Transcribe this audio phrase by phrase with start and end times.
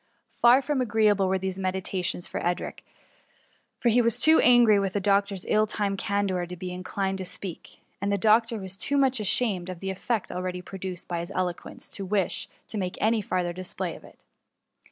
[0.33, 2.83] Far from agreeable were these meditations; for Edric
[3.85, 8.11] was too angry with the doctor's ill timed candour to be inclined to speak; and
[8.11, 11.87] the doc tor was too much ashamed of the effect already produced by his eloquence,
[11.91, 14.25] to wish to make any farther display of it.